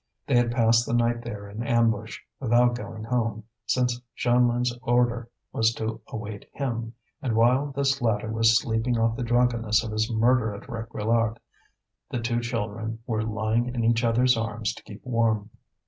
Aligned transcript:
They 0.25 0.35
had 0.35 0.49
passed 0.51 0.87
the 0.87 0.95
night 0.95 1.21
there 1.21 1.47
in 1.47 1.61
ambush, 1.61 2.21
without 2.39 2.73
going 2.73 3.03
home, 3.03 3.43
since 3.67 4.01
Jeanlin's 4.17 4.75
order 4.81 5.29
was 5.53 5.75
to 5.75 6.01
await 6.07 6.49
him; 6.53 6.95
and 7.21 7.35
while 7.35 7.71
this 7.71 8.01
latter 8.01 8.31
was 8.31 8.57
sleeping 8.59 8.97
off 8.97 9.15
the 9.15 9.21
drunkenness 9.21 9.83
of 9.83 9.91
his 9.91 10.11
murder 10.11 10.55
at 10.55 10.63
Réquillart, 10.63 11.37
the 12.09 12.19
two 12.19 12.39
children 12.39 12.97
were 13.05 13.21
lying 13.23 13.67
in 13.75 13.83
each 13.83 14.03
other's 14.03 14.35
arms 14.35 14.73
to 14.73 14.81
keep 14.81 15.05
warm. 15.05 15.51